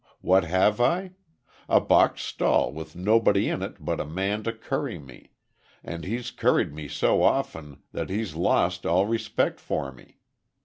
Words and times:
What 0.21 0.45
have 0.45 0.81
I? 0.81 1.11
A 1.69 1.79
box 1.79 2.23
stall 2.23 2.73
with 2.73 2.95
nobody 2.95 3.47
in 3.49 3.61
it 3.61 3.75
but 3.79 3.99
a 3.99 4.03
man 4.07 4.41
to 4.45 4.51
curry 4.51 4.97
me; 4.97 5.29
and 5.83 6.03
he's 6.05 6.31
curried 6.31 6.73
me 6.73 6.87
so 6.87 7.21
often 7.21 7.83
that 7.91 8.09
he's 8.09 8.33
lost 8.33 8.83
all 8.83 9.05
respect 9.05 9.59
for 9.59 9.91
me. 9.91 10.17